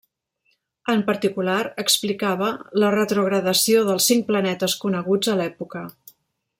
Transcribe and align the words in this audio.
En 0.93 1.03
particular 1.09 1.57
explicava 1.83 2.49
la 2.85 2.91
retrogradació 2.97 3.87
dels 3.91 4.11
cinc 4.13 4.29
planetes 4.33 4.79
coneguts 4.87 5.35
a 5.35 5.41
l'època. 5.43 5.89